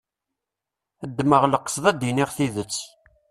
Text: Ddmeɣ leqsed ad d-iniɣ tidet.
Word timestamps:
Ddmeɣ 1.09 1.43
leqsed 1.47 1.83
ad 1.91 1.95
d-iniɣ 1.99 2.29
tidet. 2.35 2.77